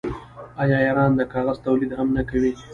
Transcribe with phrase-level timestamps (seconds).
[0.61, 2.53] آیا ایران د کاغذ تولید هم نه کوي؟